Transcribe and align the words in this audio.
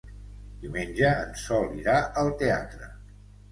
Diumenge 0.63 1.11
en 1.27 1.37
Sol 1.43 1.71
irà 1.83 1.97
al 2.25 2.35
teatre. 2.43 2.93